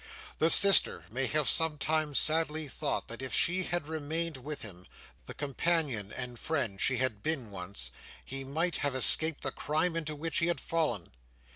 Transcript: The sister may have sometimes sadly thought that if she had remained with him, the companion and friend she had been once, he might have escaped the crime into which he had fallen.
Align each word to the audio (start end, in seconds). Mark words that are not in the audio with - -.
The 0.39 0.49
sister 0.49 1.05
may 1.11 1.27
have 1.27 1.47
sometimes 1.47 2.17
sadly 2.17 2.67
thought 2.67 3.07
that 3.07 3.21
if 3.21 3.35
she 3.35 3.65
had 3.65 3.87
remained 3.87 4.35
with 4.37 4.63
him, 4.63 4.87
the 5.27 5.35
companion 5.35 6.11
and 6.11 6.39
friend 6.39 6.81
she 6.81 6.97
had 6.97 7.21
been 7.21 7.51
once, 7.51 7.91
he 8.25 8.43
might 8.43 8.77
have 8.77 8.95
escaped 8.95 9.41
the 9.43 9.51
crime 9.51 9.95
into 9.95 10.15
which 10.15 10.39
he 10.39 10.47
had 10.47 10.59
fallen. 10.59 11.11